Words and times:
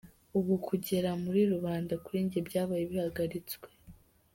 Ubu 0.37 0.53
kugera 0.67 1.09
muri 1.23 1.41
rubanda 1.51 1.93
kuri 2.05 2.17
njye 2.25 2.39
byabaye 2.47 2.83
bihagaritswe. 2.91 3.67